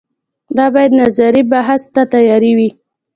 [0.57, 2.69] دا باید نظري بحث ته تیارې وي